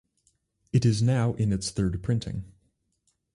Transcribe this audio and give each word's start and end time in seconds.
It 0.73 0.83
is 0.83 1.03
now 1.03 1.33
in 1.35 1.53
its 1.53 1.69
third 1.69 2.01
printing. 2.01 2.51